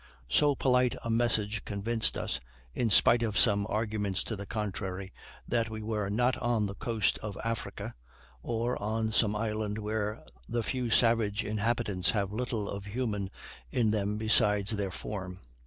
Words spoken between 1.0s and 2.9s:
a message convinced us, in